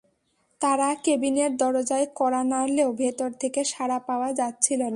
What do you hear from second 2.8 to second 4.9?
ভেতর থেকে সাড়া পাওয়া যাচ্ছিল না।